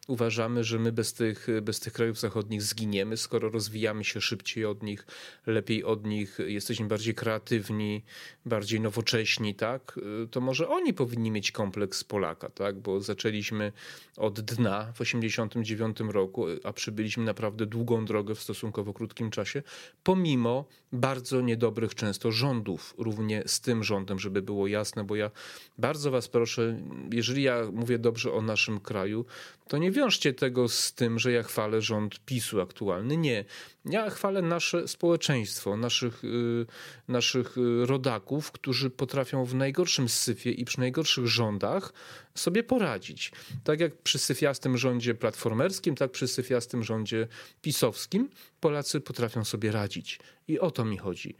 uważamy, 0.07 0.63
że 0.63 0.79
my 0.79 0.91
bez 0.91 1.13
tych, 1.13 1.47
bez 1.61 1.79
tych 1.79 1.93
krajów 1.93 2.19
zachodnich 2.19 2.61
zginiemy, 2.61 3.17
skoro 3.17 3.49
rozwijamy 3.49 4.03
się 4.03 4.21
szybciej 4.21 4.65
od 4.65 4.83
nich, 4.83 5.05
lepiej 5.45 5.83
od 5.83 6.05
nich, 6.05 6.37
jesteśmy 6.45 6.87
bardziej 6.87 7.15
kreatywni, 7.15 8.03
bardziej 8.45 8.81
nowocześni, 8.81 9.55
tak? 9.55 9.99
To 10.31 10.41
może 10.41 10.69
oni 10.69 10.93
powinni 10.93 11.31
mieć 11.31 11.51
kompleks 11.51 12.03
Polaka, 12.03 12.49
tak? 12.49 12.79
Bo 12.79 13.01
zaczęliśmy 13.01 13.71
od 14.17 14.41
dna 14.41 14.93
w 14.95 15.01
89 15.01 15.97
roku, 15.99 16.45
a 16.63 16.73
przybyliśmy 16.73 17.23
naprawdę 17.23 17.65
długą 17.65 18.05
drogę 18.05 18.35
w 18.35 18.41
stosunkowo 18.41 18.93
krótkim 18.93 19.31
czasie, 19.31 19.63
pomimo 20.03 20.65
bardzo 20.91 21.41
niedobrych 21.41 21.95
często 21.95 22.31
rządów, 22.31 22.93
równie 23.11 23.43
z 23.45 23.61
tym 23.61 23.83
rządem, 23.83 24.19
żeby 24.19 24.41
było 24.41 24.67
jasne, 24.67 25.03
bo 25.03 25.15
ja 25.15 25.31
bardzo 25.77 26.11
was 26.11 26.27
proszę, 26.27 26.77
jeżeli 27.11 27.43
ja 27.43 27.61
mówię 27.73 27.99
dobrze 27.99 28.33
o 28.33 28.41
naszym 28.41 28.79
kraju, 28.79 29.25
to 29.67 29.77
nie 29.77 29.91
wiążcie 29.91 30.33
tego 30.33 30.69
z 30.69 30.93
tym, 30.93 31.19
że 31.19 31.31
ja 31.31 31.43
chwalę 31.43 31.81
rząd 31.81 32.25
PiSu 32.25 32.61
aktualny. 32.61 33.17
Nie. 33.17 33.45
Ja 33.85 34.09
chwalę 34.09 34.41
nasze 34.41 34.87
społeczeństwo, 34.87 35.77
naszych, 35.77 36.23
y, 36.23 36.65
naszych 37.07 37.57
y, 37.57 37.85
rodaków, 37.85 38.51
którzy 38.51 38.89
potrafią 38.89 39.45
w 39.45 39.55
najgorszym 39.55 40.09
syfie 40.09 40.51
i 40.51 40.65
przy 40.65 40.79
najgorszych 40.79 41.27
rządach 41.27 41.93
sobie 42.35 42.63
poradzić. 42.63 43.31
Tak 43.63 43.79
jak 43.79 43.97
przy 43.97 44.19
syfiastym 44.19 44.77
rządzie 44.77 45.15
platformerskim, 45.15 45.95
tak 45.95 46.11
przy 46.11 46.27
syfiastym 46.27 46.83
rządzie 46.83 47.27
pisowskim 47.61 48.29
Polacy 48.59 49.01
potrafią 49.01 49.45
sobie 49.45 49.71
radzić. 49.71 50.19
I 50.47 50.59
o 50.59 50.71
to 50.71 50.85
mi 50.85 50.97
chodzi. 50.97 51.35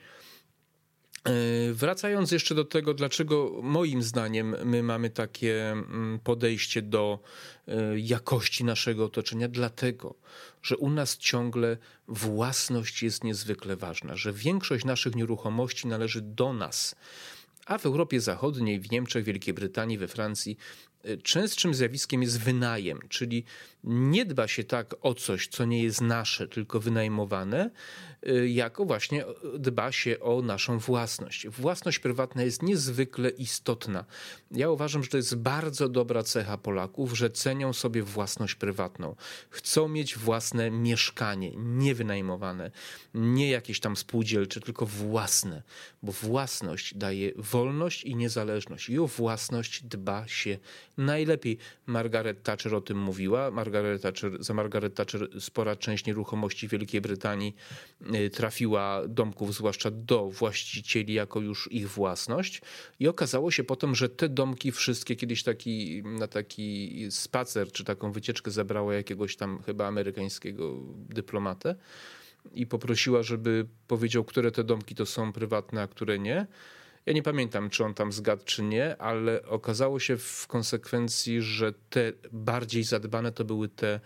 E, 1.23 1.73
wracając 1.73 2.31
jeszcze 2.31 2.55
do 2.55 2.65
tego, 2.65 2.93
dlaczego 2.93 3.59
moim 3.63 4.03
zdaniem 4.03 4.55
my 4.63 4.83
mamy 4.83 5.09
takie 5.09 5.71
mm, 5.71 6.19
podejście 6.23 6.81
do 6.81 7.19
e, 7.67 7.99
jakości 7.99 8.63
naszego 8.63 9.05
otoczenia, 9.05 9.47
dlatego, 9.47 10.15
że 10.63 10.77
u 10.77 10.89
nas 10.89 11.17
ciągle 11.17 11.77
własność 12.07 13.03
jest 13.03 13.23
niezwykle 13.23 13.75
ważna, 13.75 14.15
że 14.15 14.33
większość 14.33 14.85
naszych 14.85 15.15
nieruchomości 15.15 15.87
należy 15.87 16.21
do 16.21 16.53
nas. 16.53 16.95
A 17.65 17.77
w 17.77 17.85
Europie 17.85 18.21
Zachodniej, 18.21 18.79
w 18.79 18.91
Niemczech, 18.91 19.23
Wielkiej 19.23 19.53
Brytanii, 19.53 19.97
we 19.97 20.07
Francji 20.07 20.57
częstszym 21.23 21.73
zjawiskiem 21.73 22.21
jest 22.21 22.39
wynajem, 22.39 22.99
czyli 23.09 23.43
nie 23.83 24.25
dba 24.25 24.47
się 24.47 24.63
tak 24.63 24.95
o 25.01 25.13
coś, 25.13 25.47
co 25.47 25.65
nie 25.65 25.83
jest 25.83 26.01
nasze, 26.01 26.47
tylko 26.47 26.79
wynajmowane, 26.79 27.69
Y, 28.27 28.49
jako 28.49 28.85
właśnie 28.85 29.25
dba 29.59 29.91
się 29.91 30.19
o 30.19 30.41
naszą 30.41 30.79
własność. 30.79 31.47
Własność 31.47 31.99
prywatna 31.99 32.43
jest 32.43 32.63
niezwykle 32.63 33.29
istotna. 33.29 34.05
Ja 34.51 34.69
uważam, 34.69 35.03
że 35.03 35.09
to 35.09 35.17
jest 35.17 35.35
bardzo 35.35 35.89
dobra 35.89 36.23
cecha 36.23 36.57
Polaków, 36.57 37.17
że 37.17 37.29
cenią 37.29 37.73
sobie 37.73 38.03
własność 38.03 38.55
prywatną. 38.55 39.15
Chcą 39.49 39.87
mieć 39.87 40.17
własne 40.17 40.71
mieszkanie, 40.71 41.51
nie 41.55 41.95
wynajmowane, 41.95 42.71
nie 43.13 43.49
jakieś 43.49 43.79
tam 43.79 43.95
spółdzielcze, 43.95 44.61
tylko 44.61 44.85
własne, 44.85 45.63
bo 46.03 46.11
własność 46.11 46.95
daje 46.95 47.31
wolność 47.35 48.03
i 48.03 48.15
niezależność 48.15 48.89
i 48.89 48.99
o 48.99 49.07
własność 49.07 49.83
dba 49.83 50.27
się 50.27 50.57
najlepiej. 51.05 51.57
Margaret 51.85 52.43
Thatcher 52.43 52.75
o 52.75 52.81
tym 52.81 52.97
mówiła. 52.97 53.51
Margaret 53.51 54.01
Thatcher, 54.01 54.43
za 54.43 54.53
Margaret 54.53 54.95
Thatcher 54.95 55.27
spora 55.41 55.75
część 55.75 56.05
nieruchomości 56.05 56.67
Wielkiej 56.67 57.01
Brytanii 57.01 57.55
Y, 58.15 58.29
trafiła 58.29 59.01
domków, 59.07 59.55
zwłaszcza 59.55 59.91
do 59.91 60.29
właścicieli, 60.29 61.13
jako 61.13 61.41
już 61.41 61.71
ich 61.71 61.89
własność. 61.89 62.61
I 62.99 63.07
okazało 63.07 63.51
się 63.51 63.63
potem, 63.63 63.95
że 63.95 64.09
te 64.09 64.29
domki 64.29 64.71
wszystkie 64.71 65.15
kiedyś 65.15 65.43
taki, 65.43 66.03
na 66.03 66.27
taki 66.27 67.07
spacer 67.09 67.71
czy 67.71 67.83
taką 67.83 68.11
wycieczkę 68.11 68.51
zabrała 68.51 68.93
jakiegoś 68.93 69.35
tam 69.35 69.61
chyba 69.63 69.87
amerykańskiego 69.87 70.73
dyplomatę 71.09 71.75
i 72.53 72.67
poprosiła, 72.67 73.23
żeby 73.23 73.65
powiedział, 73.87 74.23
które 74.23 74.51
te 74.51 74.63
domki 74.63 74.95
to 74.95 75.05
są 75.05 75.33
prywatne, 75.33 75.81
a 75.81 75.87
które 75.87 76.19
nie. 76.19 76.47
Ja 77.05 77.13
nie 77.13 77.23
pamiętam, 77.23 77.69
czy 77.69 77.83
on 77.83 77.93
tam 77.93 78.11
zgadł, 78.11 78.43
czy 78.45 78.63
nie, 78.63 78.97
ale 78.97 79.45
okazało 79.45 79.99
się 79.99 80.17
w 80.17 80.47
konsekwencji, 80.47 81.41
że 81.41 81.73
te 81.89 82.13
bardziej 82.31 82.83
zadbane 82.83 83.31
to 83.31 83.45
były 83.45 83.69
te, 83.69 83.99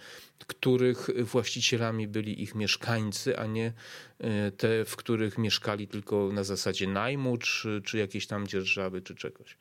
których 0.47 1.09
właścicielami 1.23 2.07
byli 2.07 2.43
ich 2.43 2.55
mieszkańcy, 2.55 3.39
a 3.39 3.45
nie 3.45 3.73
e, 4.19 4.51
te, 4.51 4.85
w 4.85 4.95
których 4.95 5.37
mieszkali 5.37 5.87
tylko 5.87 6.29
na 6.33 6.43
zasadzie 6.43 6.87
najmu, 6.87 7.37
czy, 7.37 7.81
czy 7.85 7.97
jakiejś 7.97 8.27
tam 8.27 8.47
dzierżawy, 8.47 9.01
czy 9.01 9.15
czegoś. 9.15 9.57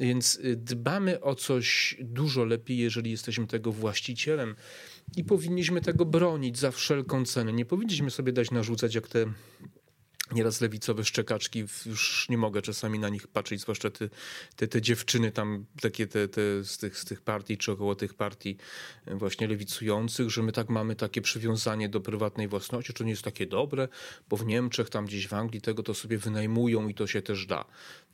Więc 0.00 0.34
y, 0.44 0.56
dbamy 0.56 1.20
o 1.20 1.34
coś 1.34 1.96
dużo 2.00 2.44
lepiej, 2.44 2.78
jeżeli 2.78 3.10
jesteśmy 3.10 3.46
tego 3.46 3.72
właścicielem 3.72 4.54
i 5.16 5.24
powinniśmy 5.24 5.80
tego 5.80 6.04
bronić 6.04 6.58
za 6.58 6.70
wszelką 6.70 7.24
cenę. 7.24 7.52
Nie 7.52 7.64
powinniśmy 7.64 8.10
sobie 8.10 8.32
dać 8.32 8.50
narzucać, 8.50 8.94
jak 8.94 9.08
te 9.08 9.26
nieraz 10.32 10.60
lewicowe 10.60 11.04
szczekaczki, 11.04 11.64
już 11.86 12.28
nie 12.28 12.38
mogę 12.38 12.62
czasami 12.62 12.98
na 12.98 13.08
nich 13.08 13.28
patrzeć, 13.28 13.60
zwłaszcza 13.60 13.90
te, 13.90 14.08
te, 14.56 14.68
te 14.68 14.82
dziewczyny 14.82 15.32
tam, 15.32 15.64
takie 15.80 16.06
te, 16.06 16.28
te 16.28 16.64
z, 16.64 16.78
tych, 16.78 16.98
z 16.98 17.04
tych 17.04 17.20
partii, 17.20 17.58
czy 17.58 17.72
około 17.72 17.94
tych 17.94 18.14
partii 18.14 18.56
e, 19.06 19.14
właśnie 19.14 19.48
lewicujących, 19.48 20.30
że 20.30 20.42
my 20.42 20.52
tak 20.52 20.68
mamy 20.68 20.96
takie 20.96 21.20
przywiązanie 21.20 21.88
do 21.88 22.00
prywatnej 22.00 22.48
własności, 22.48 22.92
to 22.92 23.04
nie 23.04 23.10
jest 23.10 23.22
takie 23.22 23.46
dobre, 23.46 23.88
bo 24.28 24.36
w 24.36 24.46
Niemczech, 24.46 24.90
tam 24.90 25.06
gdzieś 25.06 25.28
w 25.28 25.34
Anglii 25.34 25.60
tego 25.60 25.82
to 25.82 25.94
sobie 25.94 26.18
wynajmują 26.18 26.88
i 26.88 26.94
to 26.94 27.06
się 27.06 27.22
też 27.22 27.46
da. 27.46 27.64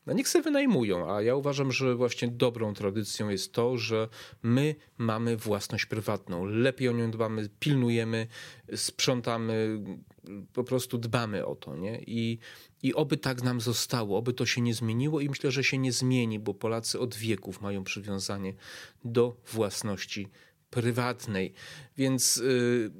No 0.06 0.12
niech 0.12 0.28
sobie 0.28 0.42
wynajmują, 0.42 1.14
a 1.14 1.22
ja 1.22 1.34
uważam, 1.34 1.72
że 1.72 1.94
właśnie 1.94 2.28
dobrą 2.28 2.74
tradycją 2.74 3.28
jest 3.28 3.52
to, 3.52 3.78
że 3.78 4.08
my 4.42 4.74
mamy 4.98 5.36
własność 5.36 5.86
prywatną. 5.86 6.44
Lepiej 6.44 6.88
o 6.88 6.92
nią 6.92 7.10
dbamy, 7.10 7.48
pilnujemy, 7.60 8.26
sprzątamy, 8.74 9.84
po 10.52 10.64
prostu 10.64 10.98
dbamy 10.98 11.46
o 11.46 11.54
to, 11.54 11.76
nie? 11.76 12.02
I, 12.06 12.38
I 12.82 12.94
oby 12.94 13.16
tak 13.16 13.42
nam 13.42 13.60
zostało, 13.60 14.18
oby 14.18 14.32
to 14.32 14.46
się 14.46 14.60
nie 14.60 14.74
zmieniło 14.74 15.20
i 15.20 15.28
myślę, 15.28 15.50
że 15.50 15.64
się 15.64 15.78
nie 15.78 15.92
zmieni, 15.92 16.38
bo 16.38 16.54
Polacy 16.54 17.00
od 17.00 17.14
wieków 17.14 17.60
mają 17.60 17.84
przywiązanie 17.84 18.54
do 19.04 19.36
własności 19.52 20.28
prywatnej. 20.70 21.52
Więc 21.96 22.36
yy, 22.36 22.90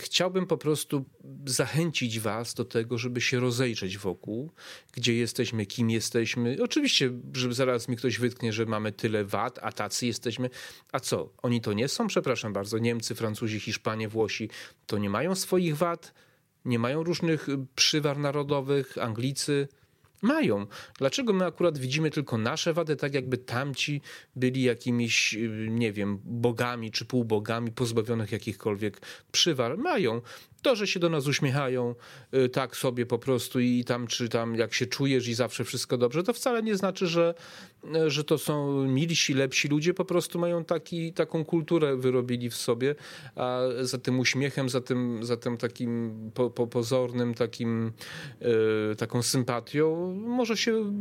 chciałbym 0.00 0.46
po 0.46 0.58
prostu 0.58 1.04
zachęcić 1.46 2.20
Was 2.20 2.54
do 2.54 2.64
tego, 2.64 2.98
żeby 2.98 3.20
się 3.20 3.40
rozejrzeć 3.40 3.98
wokół, 3.98 4.52
gdzie 4.92 5.14
jesteśmy, 5.14 5.66
kim 5.66 5.90
jesteśmy. 5.90 6.56
Oczywiście, 6.62 7.10
żeby 7.34 7.54
zaraz 7.54 7.88
mi 7.88 7.96
ktoś 7.96 8.18
wytknie, 8.18 8.52
że 8.52 8.66
mamy 8.66 8.92
tyle 8.92 9.24
wad, 9.24 9.58
a 9.62 9.72
tacy 9.72 10.06
jesteśmy. 10.06 10.50
A 10.92 11.00
co? 11.00 11.32
Oni 11.42 11.60
to 11.60 11.72
nie 11.72 11.88
są? 11.88 12.06
Przepraszam 12.06 12.52
bardzo. 12.52 12.78
Niemcy, 12.78 13.14
Francuzi, 13.14 13.60
Hiszpanie, 13.60 14.08
Włosi 14.08 14.50
to 14.86 14.98
nie 14.98 15.10
mają 15.10 15.34
swoich 15.34 15.76
wad? 15.76 16.14
Nie 16.64 16.78
mają 16.78 17.02
różnych 17.02 17.46
przywar 17.74 18.18
narodowych, 18.18 18.98
Anglicy 18.98 19.68
mają. 20.26 20.66
Dlaczego 20.98 21.32
my 21.32 21.44
akurat 21.44 21.78
widzimy 21.78 22.10
tylko 22.10 22.38
nasze 22.38 22.72
wady, 22.72 22.96
tak 22.96 23.14
jakby 23.14 23.38
tamci 23.38 24.00
byli 24.36 24.62
jakimiś, 24.62 25.36
nie 25.68 25.92
wiem, 25.92 26.20
bogami 26.24 26.90
czy 26.90 27.04
półbogami 27.04 27.72
pozbawionych 27.72 28.32
jakichkolwiek 28.32 29.00
przywar? 29.32 29.78
Mają. 29.78 30.20
To, 30.66 30.76
że 30.76 30.86
się 30.86 31.00
do 31.00 31.08
nas 31.08 31.26
uśmiechają 31.26 31.94
y, 32.34 32.48
tak 32.48 32.76
sobie 32.76 33.06
po 33.06 33.18
prostu 33.18 33.60
i 33.60 33.84
tam, 33.84 34.06
czy 34.06 34.28
tam 34.28 34.54
jak 34.54 34.74
się 34.74 34.86
czujesz 34.86 35.28
i 35.28 35.34
zawsze 35.34 35.64
wszystko 35.64 35.98
dobrze, 35.98 36.22
to 36.22 36.32
wcale 36.32 36.62
nie 36.62 36.76
znaczy, 36.76 37.06
że, 37.06 37.34
y, 37.96 38.10
że 38.10 38.24
to 38.24 38.38
są 38.38 38.84
milsi, 38.84 39.34
lepsi 39.34 39.68
ludzie, 39.68 39.94
po 39.94 40.04
prostu 40.04 40.38
mają 40.38 40.64
taki, 40.64 41.12
taką 41.12 41.44
kulturę 41.44 41.96
wyrobili 41.96 42.50
w 42.50 42.54
sobie, 42.54 42.94
a 43.36 43.60
za 43.80 43.98
tym 43.98 44.18
uśmiechem, 44.18 44.68
za 44.68 44.80
tym, 44.80 45.24
za 45.24 45.36
tym 45.36 45.56
takim 45.56 46.14
po, 46.34 46.50
po 46.50 46.66
pozornym, 46.66 47.34
takim, 47.34 47.92
yy, 48.40 48.96
taką 48.98 49.22
sympatią 49.22 50.14
może 50.14 50.56
się 50.56 50.92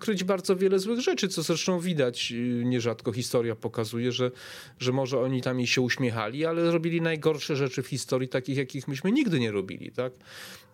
kryć 0.00 0.24
bardzo 0.24 0.56
wiele 0.56 0.78
złych 0.78 1.00
rzeczy, 1.00 1.28
co 1.28 1.42
zresztą 1.42 1.80
widać 1.80 2.32
y, 2.32 2.62
nierzadko 2.64 3.12
historia 3.12 3.56
pokazuje, 3.56 4.12
że, 4.12 4.30
że 4.78 4.92
może 4.92 5.20
oni 5.20 5.42
tam 5.42 5.60
i 5.60 5.66
się 5.66 5.80
uśmiechali, 5.80 6.46
ale 6.46 6.70
robili 6.70 7.00
najgorsze 7.00 7.56
rzeczy 7.56 7.82
w 7.82 7.86
historii, 7.86 8.28
takich 8.28 8.56
jakich 8.56 8.88
myśmy 8.88 9.03
nigdy 9.12 9.40
nie 9.40 9.52
robili, 9.52 9.92
tak? 9.92 10.12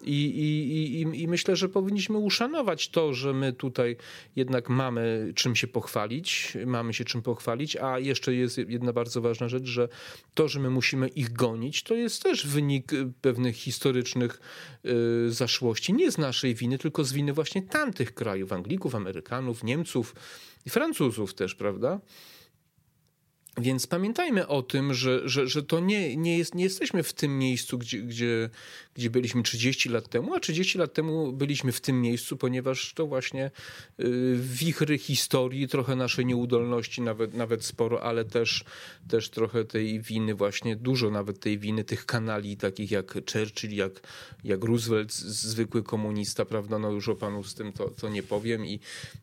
I, 0.02 0.12
i, 0.12 1.00
i, 1.00 1.22
I 1.22 1.28
myślę, 1.28 1.56
że 1.56 1.68
powinniśmy 1.68 2.18
uszanować 2.18 2.88
to, 2.88 3.14
że 3.14 3.32
my 3.32 3.52
tutaj 3.52 3.96
jednak 4.36 4.68
mamy 4.68 5.32
czym 5.34 5.56
się 5.56 5.66
pochwalić, 5.66 6.56
mamy 6.66 6.94
się 6.94 7.04
czym 7.04 7.22
pochwalić, 7.22 7.76
a 7.76 7.98
jeszcze 7.98 8.34
jest 8.34 8.58
jedna 8.58 8.92
bardzo 8.92 9.20
ważna 9.20 9.48
rzecz, 9.48 9.64
że 9.64 9.88
to, 10.34 10.48
że 10.48 10.60
my 10.60 10.70
musimy 10.70 11.08
ich 11.08 11.32
gonić, 11.32 11.82
to 11.82 11.94
jest 11.94 12.22
też 12.22 12.46
wynik 12.46 12.92
pewnych 13.20 13.56
historycznych 13.56 14.40
y, 15.26 15.32
zaszłości, 15.32 15.92
nie 15.92 16.12
z 16.12 16.18
naszej 16.18 16.54
winy, 16.54 16.78
tylko 16.78 17.04
z 17.04 17.12
winy 17.12 17.32
właśnie 17.32 17.62
tamtych 17.62 18.14
krajów, 18.14 18.52
Anglików, 18.52 18.94
Amerykanów, 18.94 19.64
Niemców 19.64 20.14
i 20.66 20.70
Francuzów 20.70 21.34
też, 21.34 21.54
prawda? 21.54 22.00
Więc 23.60 23.86
pamiętajmy 23.86 24.46
o 24.46 24.62
tym, 24.62 24.94
że, 24.94 25.28
że, 25.28 25.48
że 25.48 25.62
to 25.62 25.80
nie, 25.80 26.16
nie, 26.16 26.38
jest, 26.38 26.54
nie 26.54 26.64
jesteśmy 26.64 27.02
w 27.02 27.12
tym 27.12 27.38
miejscu, 27.38 27.78
gdzie, 27.78 27.98
gdzie, 27.98 28.50
gdzie 28.94 29.10
byliśmy 29.10 29.42
30 29.42 29.88
lat 29.88 30.08
temu, 30.08 30.34
a 30.34 30.40
30 30.40 30.78
lat 30.78 30.92
temu 30.92 31.32
byliśmy 31.32 31.72
w 31.72 31.80
tym 31.80 32.00
miejscu, 32.00 32.36
ponieważ 32.36 32.94
to 32.94 33.06
właśnie 33.06 33.50
y, 34.00 34.38
wichry 34.38 34.98
historii, 34.98 35.68
trochę 35.68 35.96
naszej 35.96 36.26
nieudolności, 36.26 37.02
nawet, 37.02 37.34
nawet 37.34 37.64
sporo, 37.64 38.02
ale 38.02 38.24
też, 38.24 38.64
też 39.08 39.30
trochę 39.30 39.64
tej 39.64 40.00
winy, 40.00 40.34
właśnie 40.34 40.76
dużo 40.76 41.10
nawet 41.10 41.40
tej 41.40 41.58
winy 41.58 41.84
tych 41.84 42.06
kanali, 42.06 42.56
takich 42.56 42.90
jak 42.90 43.14
Churchill, 43.32 43.76
jak, 43.76 44.00
jak 44.44 44.64
Roosevelt, 44.64 45.12
zwykły 45.12 45.82
komunista, 45.82 46.44
prawda? 46.44 46.78
No 46.78 46.90
już 46.90 47.08
o 47.08 47.14
panu 47.14 47.44
z 47.44 47.54
tym 47.54 47.72
to, 47.72 47.90
to 47.90 48.08
nie 48.08 48.22
powiem. 48.22 48.66
I, 48.66 48.80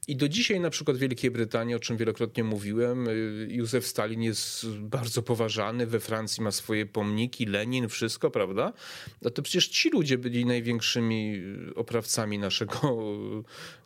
I 0.07 0.15
do 0.15 0.29
dzisiaj 0.29 0.59
na 0.59 0.69
przykład 0.69 0.97
Wielkiej 0.97 1.31
Brytanii, 1.31 1.75
o 1.75 1.79
czym 1.79 1.97
wielokrotnie 1.97 2.43
mówiłem, 2.43 3.07
y, 3.07 3.47
Józef 3.49 3.87
Stalin 3.87 4.26
jest 4.27 4.67
bardzo 4.69 5.21
poważany, 5.21 5.85
we 5.85 5.99
Francji 5.99 6.43
ma 6.43 6.51
swoje 6.51 6.85
pomniki, 6.85 7.45
Lenin, 7.45 7.89
wszystko, 7.89 8.31
prawda? 8.31 8.73
No 9.21 9.29
to 9.29 9.41
przecież 9.41 9.67
ci 9.67 9.89
ludzie 9.89 10.17
byli 10.17 10.45
największymi 10.45 11.41
oprawcami 11.75 12.39
naszego, 12.39 12.97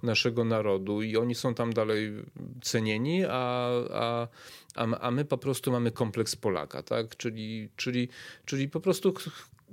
naszego 0.04 0.44
narodu 0.44 1.02
i 1.02 1.18
oni 1.18 1.36
są 1.36 1.54
tam 1.54 1.74
dalej 1.74 2.12
cenieni, 2.62 3.24
a, 3.30 3.70
a, 3.94 4.28
a, 4.76 5.12
my 5.12 5.26
po 5.26 5.38
prostu 5.38 5.72
mamy 5.72 5.92
kompleks 5.92 6.36
Polaka, 6.36 6.84
tak? 6.84 7.18
Czyli, 7.18 7.70
czyli, 7.76 8.10
czyli 8.46 8.70
po 8.70 8.80
prostu 8.80 9.14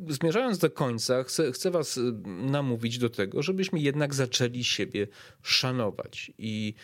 zmierzając 0.08 0.58
do 0.58 0.70
końca, 0.70 1.22
chcę, 1.22 1.52
chcę 1.52 1.70
Was 1.70 2.00
namówić 2.26 2.98
do 2.98 3.10
tego, 3.10 3.42
żebyśmy 3.42 3.80
jednak 3.80 4.14
zaczęli 4.14 4.64
siebie 4.64 5.06
szanować 5.42 6.32
i, 6.38 6.74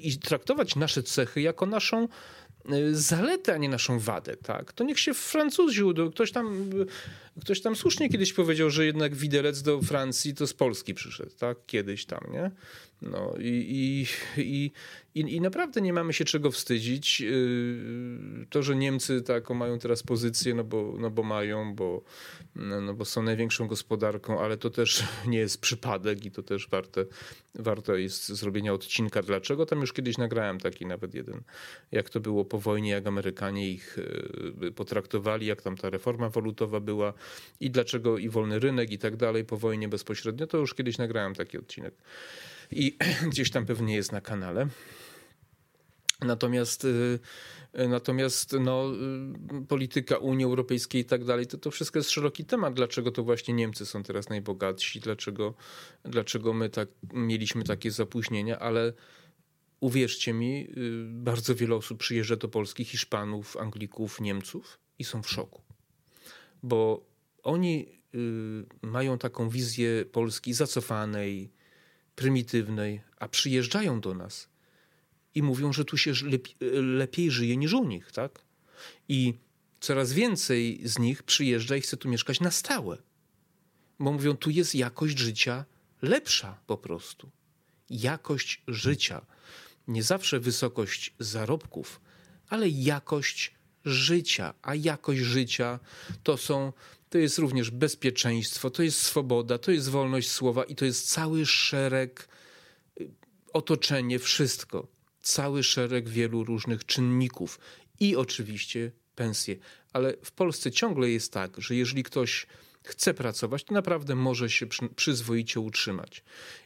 i 0.00 0.18
traktować 0.18 0.76
nasze 0.76 1.02
cechy 1.02 1.40
jako 1.40 1.66
naszą 1.66 2.08
zaletę, 2.92 3.54
a 3.54 3.56
nie 3.56 3.68
naszą 3.68 3.98
wadę, 3.98 4.36
tak? 4.36 4.72
To 4.72 4.84
niech 4.84 5.00
się 5.00 5.14
Francuzi. 5.14 5.82
Ktoś 6.14 6.32
tam, 6.32 6.70
ktoś 7.40 7.60
tam 7.60 7.76
słusznie 7.76 8.08
kiedyś 8.08 8.32
powiedział, 8.32 8.70
że 8.70 8.86
jednak 8.86 9.14
widelec 9.14 9.62
do 9.62 9.82
Francji 9.82 10.34
to 10.34 10.46
z 10.46 10.54
Polski 10.54 10.94
przyszedł, 10.94 11.30
tak? 11.38 11.58
Kiedyś 11.66 12.06
tam, 12.06 12.20
nie? 12.32 12.50
No 13.02 13.34
i, 13.38 14.06
i, 14.36 14.42
i, 15.14 15.20
i, 15.34 15.40
naprawdę 15.40 15.80
nie 15.80 15.92
mamy 15.92 16.12
się 16.12 16.24
czego 16.24 16.50
wstydzić. 16.50 17.22
Y, 17.22 18.46
to, 18.50 18.62
że 18.62 18.76
Niemcy 18.76 19.22
taką 19.22 19.54
mają 19.54 19.78
teraz 19.78 20.02
pozycję, 20.02 20.54
no 20.54 20.64
bo, 20.64 20.94
no 20.98 21.10
bo 21.10 21.22
mają, 21.22 21.74
bo, 21.74 22.02
no, 22.56 22.94
bo 22.94 23.04
są 23.04 23.22
największą 23.22 23.66
gospodarką, 23.66 24.40
ale 24.40 24.56
to 24.56 24.70
też 24.70 25.04
nie 25.26 25.38
jest 25.38 25.60
przypadek 25.60 26.24
i 26.24 26.30
to 26.30 26.42
też 26.42 26.68
warte, 26.68 27.04
warto 27.54 27.96
jest 27.96 28.28
zrobienia 28.28 28.72
odcinka. 28.72 29.22
Dlaczego? 29.22 29.66
Tam 29.66 29.80
już 29.80 29.92
kiedyś 29.92 30.18
nagrałem 30.18 30.60
taki 30.60 30.86
nawet 30.86 31.14
jeden, 31.14 31.42
jak 31.92 32.10
to 32.10 32.20
było 32.20 32.44
po 32.44 32.58
wojnie, 32.58 32.90
jak 32.90 33.06
Amerykanie 33.06 33.70
ich 33.70 33.98
y, 33.98 34.72
potraktowali, 34.72 35.46
jak 35.46 35.62
tam 35.62 35.76
ta 35.76 35.90
reforma 35.90 36.28
walutowa 36.28 36.80
była 36.80 37.12
i 37.60 37.70
dlaczego 37.70 38.18
i 38.18 38.28
wolny 38.28 38.58
rynek 38.58 38.90
i 38.90 38.98
tak 38.98 39.16
dalej 39.16 39.44
po 39.44 39.56
wojnie 39.56 39.88
bezpośrednio. 39.88 40.46
To 40.46 40.58
już 40.58 40.74
kiedyś 40.74 40.98
nagrałem 40.98 41.34
taki 41.34 41.58
odcinek 41.58 41.94
i 42.70 42.96
gdzieś 43.30 43.50
tam 43.50 43.66
pewnie 43.66 43.94
jest 43.94 44.12
na 44.12 44.20
kanale. 44.20 44.68
Natomiast, 46.20 46.84
y, 46.84 47.18
natomiast 47.88 48.56
no, 48.60 48.92
y, 49.62 49.66
polityka 49.66 50.16
Unii 50.16 50.44
Europejskiej 50.44 51.00
i 51.00 51.04
tak 51.04 51.24
dalej, 51.24 51.46
to, 51.46 51.58
to 51.58 51.70
wszystko 51.70 51.98
jest 51.98 52.10
szeroki 52.10 52.44
temat. 52.44 52.74
Dlaczego 52.74 53.10
to 53.10 53.22
właśnie 53.22 53.54
Niemcy 53.54 53.86
są 53.86 54.02
teraz 54.02 54.28
najbogatsi, 54.28 55.00
dlaczego, 55.00 55.54
dlaczego 56.04 56.52
my 56.52 56.70
tak, 56.70 56.88
mieliśmy 57.12 57.64
takie 57.64 57.90
zapóźnienia, 57.90 58.58
ale 58.58 58.92
uwierzcie 59.80 60.32
mi, 60.32 60.68
y, 60.76 61.04
bardzo 61.08 61.54
wiele 61.54 61.74
osób 61.74 61.98
przyjeżdża 61.98 62.36
do 62.36 62.48
Polski, 62.48 62.84
Hiszpanów, 62.84 63.56
Anglików, 63.56 64.20
Niemców 64.20 64.78
i 64.98 65.04
są 65.04 65.22
w 65.22 65.30
szoku. 65.30 65.62
Bo 66.62 67.09
oni 67.42 68.00
mają 68.82 69.18
taką 69.18 69.48
wizję 69.48 70.04
Polski 70.04 70.54
zacofanej, 70.54 71.50
prymitywnej, 72.14 73.00
a 73.16 73.28
przyjeżdżają 73.28 74.00
do 74.00 74.14
nas 74.14 74.48
i 75.34 75.42
mówią, 75.42 75.72
że 75.72 75.84
tu 75.84 75.96
się 75.96 76.12
lepiej, 76.24 76.56
lepiej 76.82 77.30
żyje 77.30 77.56
niż 77.56 77.72
u 77.72 77.84
nich, 77.84 78.12
tak? 78.12 78.44
I 79.08 79.34
coraz 79.80 80.12
więcej 80.12 80.80
z 80.84 80.98
nich 80.98 81.22
przyjeżdża 81.22 81.76
i 81.76 81.80
chce 81.80 81.96
tu 81.96 82.08
mieszkać 82.08 82.40
na 82.40 82.50
stałe. 82.50 82.98
Bo 83.98 84.12
mówią, 84.12 84.36
tu 84.36 84.50
jest 84.50 84.74
jakość 84.74 85.18
życia 85.18 85.64
lepsza 86.02 86.60
po 86.66 86.76
prostu. 86.76 87.30
Jakość 87.90 88.62
życia. 88.68 89.26
Nie 89.88 90.02
zawsze 90.02 90.40
wysokość 90.40 91.14
zarobków, 91.18 92.00
ale 92.48 92.68
jakość 92.68 93.54
życia. 93.84 94.54
A 94.62 94.74
jakość 94.74 95.20
życia 95.20 95.78
to 96.22 96.36
są 96.36 96.72
to 97.10 97.18
jest 97.18 97.38
również 97.38 97.70
bezpieczeństwo, 97.70 98.70
to 98.70 98.82
jest 98.82 99.02
swoboda, 99.02 99.58
to 99.58 99.70
jest 99.70 99.88
wolność 99.88 100.30
słowa 100.30 100.64
i 100.64 100.74
to 100.74 100.84
jest 100.84 101.10
cały 101.10 101.46
szereg, 101.46 102.28
y, 103.00 103.10
otoczenie, 103.52 104.18
wszystko. 104.18 104.86
Cały 105.22 105.62
szereg 105.62 106.08
wielu 106.08 106.44
różnych 106.44 106.86
czynników 106.86 107.58
i 108.00 108.16
oczywiście 108.16 108.92
pensje. 109.14 109.56
Ale 109.92 110.14
w 110.24 110.32
Polsce 110.32 110.70
ciągle 110.70 111.10
jest 111.10 111.32
tak, 111.32 111.60
że 111.60 111.74
jeżeli 111.74 112.02
ktoś 112.02 112.46
chce 112.82 113.14
pracować, 113.14 113.64
to 113.64 113.74
naprawdę 113.74 114.14
może 114.14 114.50
się 114.50 114.66
przyzwoicie 114.96 115.60
utrzymać. 115.60 116.24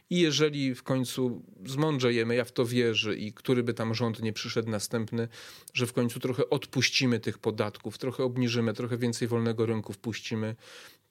I 0.09 0.19
jeżeli 0.19 0.75
w 0.75 0.83
końcu 0.83 1.45
zmądrzejemy, 1.65 2.35
ja 2.35 2.45
w 2.45 2.51
to 2.51 2.65
wierzę 2.65 3.15
i 3.15 3.33
który 3.33 3.63
by 3.63 3.73
tam 3.73 3.95
rząd 3.95 4.21
nie 4.21 4.33
przyszedł 4.33 4.69
następny, 4.69 5.27
że 5.73 5.87
w 5.87 5.93
końcu 5.93 6.19
trochę 6.19 6.49
odpuścimy 6.49 7.19
tych 7.19 7.37
podatków, 7.37 7.97
trochę 7.97 8.23
obniżymy, 8.23 8.73
trochę 8.73 8.97
więcej 8.97 9.27
wolnego 9.27 9.65
rynku 9.65 9.93
wpuścimy, 9.93 10.55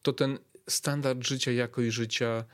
to 0.03 0.13
ten 0.13 0.39
standard 0.69 1.27
życia, 1.27 1.53
jakość 1.53 1.95
życia 1.95 2.45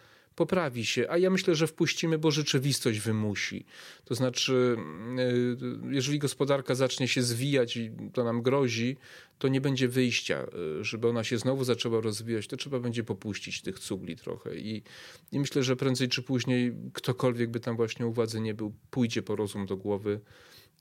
poprawi 0.41 0.87
się, 0.87 1.07
a 1.09 1.19
ja 1.19 1.31
myślę, 1.31 1.55
że 1.55 1.67
wpuścimy, 1.67 2.19
bo 2.19 2.31
rzeczywistość 2.31 2.99
wymusi. 2.99 3.65
To 4.05 4.15
znaczy, 4.15 4.77
e, 5.19 5.93
jeżeli 5.95 6.19
gospodarka 6.19 6.75
zacznie 6.75 7.09
się 7.09 7.23
zwijać 7.23 7.77
i 7.77 7.91
to 8.13 8.25
nam 8.25 8.43
grozi, 8.43 8.97
to 9.39 9.49
nie 9.49 9.61
będzie 9.61 9.89
wyjścia. 9.89 10.37
E, 10.81 10.85
żeby 10.85 11.09
ona 11.09 11.25
się 11.25 11.39
znowu 11.39 11.65
zaczęła 11.65 12.01
rozwijać, 12.01 12.47
to 12.47 12.57
trzeba 12.57 12.81
będzie 12.81 13.05
popuścić 13.05 13.63
tych 13.63 13.79
cugli 13.79 14.17
trochę. 14.17 14.57
I, 14.57 14.83
i 15.33 15.39
myślę, 15.39 15.63
że 15.63 15.77
prędzej 15.77 16.09
czy 16.09 16.23
później 16.23 16.73
ktokolwiek 16.93 17.51
by 17.51 17.61
tam 17.61 17.77
właśnie 17.77 18.07
u 18.07 18.13
władzy 18.13 18.41
nie 18.41 18.55
był, 18.55 18.73
pójdzie 18.91 19.23
po 19.23 19.37
rozum 19.37 19.67
do 19.67 19.77
głowy 19.77 20.21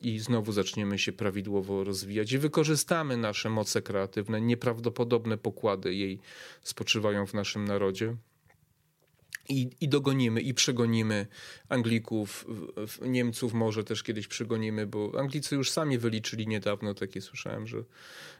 i 0.02 0.20
znowu 0.20 0.52
zaczniemy 0.52 1.00
się 1.00 1.12
prawidłowo 1.12 1.84
rozwijać 1.84 2.32
i 2.32 2.38
wykorzystamy 2.38 3.18
nasze 3.18 3.50
moce 3.50 3.82
kreatywne. 3.82 4.42
Nieprawdopodobne 4.42 5.38
pokłady 5.38 5.96
jej 5.96 6.20
spoczywają 6.64 7.26
w 7.26 7.34
naszym 7.34 7.66
narodzie 7.66 8.16
i, 9.50 9.70
i 9.82 9.90
dogonimy 9.90 10.42
i 10.42 10.54
przegonimy 10.54 11.28
Anglików, 11.70 12.46
Niemców 13.02 13.54
może 13.54 13.84
też 13.84 14.04
kiedyś 14.04 14.28
przegonimy, 14.28 14.88
bo 14.88 15.12
Anglicy 15.20 15.56
już 15.56 15.72
sami 15.72 15.98
wyliczyli 15.98 16.48
niedawno, 16.48 16.94
takie 16.94 17.22
słyszałem, 17.22 17.68
że 17.68 17.78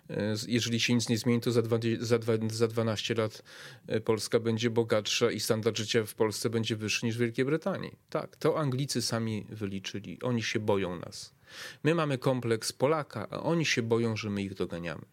e, 0.10 0.36
jeżeli 0.48 0.80
się 0.80 0.94
nic 0.94 1.10
nie 1.10 1.18
zmieni, 1.18 1.42
to 1.42 1.52
za, 1.52 1.62
dwa, 1.62 1.80
za, 2.00 2.20
dwa, 2.20 2.34
za 2.52 2.68
12 2.68 3.14
lat 3.14 3.44
e, 3.88 4.02
Polska 4.02 4.40
będzie 4.40 4.70
bogatsza 4.70 5.32
i 5.32 5.40
standard 5.40 5.78
życia 5.78 6.06
w 6.06 6.16
Polsce 6.16 6.50
będzie 6.50 6.76
wyższy 6.76 7.06
niż 7.06 7.18
w 7.18 7.20
Wielkiej 7.20 7.46
Brytanii. 7.46 7.96
Tak, 8.10 8.36
to 8.36 8.60
Anglicy 8.60 9.02
sami 9.02 9.46
wyliczyli. 9.50 10.22
Oni 10.22 10.44
się 10.44 10.60
boją 10.60 11.00
nas. 11.00 11.34
My 11.84 11.96
mamy 11.96 12.18
kompleks 12.18 12.72
Polaka, 12.72 13.28
a 13.30 13.40
oni 13.40 13.66
się 13.66 13.82
boją, 13.82 14.18
że 14.18 14.30
my 14.30 14.44
ich 14.44 14.54
doganiamy. 14.54 15.06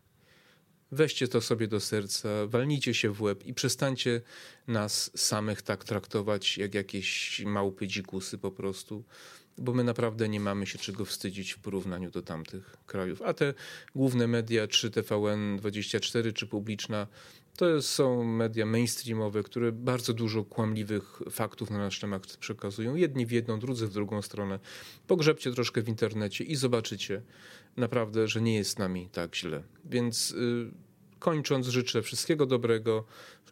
Weźcie 0.93 1.29
to 1.29 1.41
sobie 1.41 1.69
do 1.69 1.81
serca, 1.81 2.29
walnijcie 2.47 2.95
się 2.95 3.11
w 3.11 3.23
łeb 3.23 3.45
i 3.45 3.55
przestańcie 3.55 4.21
nas 4.67 5.11
samych 5.15 5.63
tak 5.63 5.85
traktować 5.85 6.59
jak 6.59 6.75
jakieś 6.75 7.41
małpy 7.47 7.87
dzikusy 7.87 8.39
po 8.39 8.51
prostu, 8.51 9.05
bo 9.59 9.73
my 9.73 9.85
naprawdę 9.85 10.29
nie 10.29 10.41
mamy 10.41 10.67
się 10.67 10.79
czego 10.79 11.05
wstydzić 11.05 11.53
w 11.53 11.59
porównaniu 11.59 12.11
do 12.11 12.23
tamtych 12.23 12.77
krajów. 12.87 13.23
A 13.23 13.35
te 13.35 13.55
główne 13.95 14.27
media, 14.27 14.69
czy 14.69 14.91
TVN24, 14.91 16.33
czy 16.33 16.47
publiczna, 16.47 17.07
to 17.57 17.83
są 17.83 18.25
media 18.25 18.67
mainstreamowe, 18.67 19.43
które 19.43 19.73
bardzo 19.73 20.13
dużo 20.13 20.45
kłamliwych 20.45 21.21
faktów 21.31 21.71
na 21.71 21.79
nasz 21.79 22.01
temat 22.01 22.37
przekazują. 22.37 22.95
Jedni 22.95 23.27
w 23.27 23.31
jedną, 23.31 23.59
drudzy 23.59 23.87
w 23.87 23.93
drugą 23.93 24.23
stronę. 24.23 24.59
Pogrzebcie 25.07 25.53
troszkę 25.53 25.83
w 25.83 25.89
internecie 25.89 26.45
i 26.45 26.57
zobaczycie 26.57 27.23
naprawdę, 27.77 28.29
że 28.29 28.41
nie 28.41 28.55
jest 28.55 28.71
z 28.71 28.79
nami 28.79 29.09
tak 29.13 29.37
źle. 29.37 29.63
Więc 29.85 30.31
yy, 30.31 30.71
kończąc, 31.19 31.67
życzę 31.67 32.03
wszystkiego 32.03 32.47
dobrego 32.47 33.05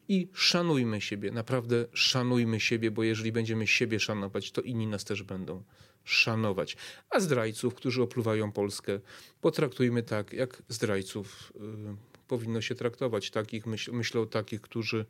i 0.08 0.28
szanujmy 0.32 1.00
siebie. 1.00 1.30
Naprawdę 1.30 1.86
szanujmy 1.92 2.60
siebie, 2.60 2.90
bo 2.90 3.02
jeżeli 3.02 3.32
będziemy 3.32 3.66
siebie 3.66 4.00
szanować, 4.00 4.52
to 4.52 4.60
inni 4.60 4.86
nas 4.86 5.04
też 5.04 5.22
będą 5.22 5.62
szanować. 6.04 6.76
A 7.10 7.20
zdrajców, 7.20 7.74
którzy 7.74 8.02
opluwają 8.02 8.52
Polskę, 8.52 9.00
potraktujmy 9.40 10.02
tak, 10.02 10.32
jak 10.32 10.62
zdrajców. 10.68 11.52
Yy, 11.54 12.13
powinno 12.28 12.60
się 12.60 12.74
traktować. 12.74 13.30
Takich, 13.30 13.66
myśl, 13.66 13.92
myślę 13.92 14.20
o 14.20 14.26
takich, 14.26 14.60
którzy 14.60 15.06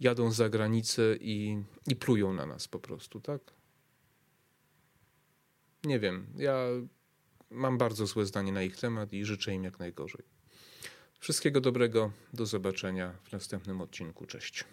jadą 0.00 0.32
za 0.32 0.48
granicę 0.48 1.16
i, 1.20 1.62
i 1.86 1.96
plują 1.96 2.32
na 2.32 2.46
nas 2.46 2.68
po 2.68 2.78
prostu, 2.78 3.20
tak? 3.20 3.40
Nie 5.84 6.00
wiem. 6.00 6.26
Ja 6.36 6.64
mam 7.50 7.78
bardzo 7.78 8.06
złe 8.06 8.26
zdanie 8.26 8.52
na 8.52 8.62
ich 8.62 8.76
temat 8.76 9.12
i 9.12 9.24
życzę 9.24 9.54
im 9.54 9.64
jak 9.64 9.78
najgorzej. 9.78 10.24
Wszystkiego 11.18 11.60
dobrego, 11.60 12.12
do 12.32 12.46
zobaczenia 12.46 13.14
w 13.24 13.32
następnym 13.32 13.80
odcinku. 13.80 14.26
Cześć. 14.26 14.64